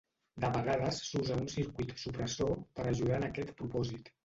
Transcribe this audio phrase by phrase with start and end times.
[0.45, 4.15] De vegades s'usa un circuit supressor per a ajudar en aquest propòsit.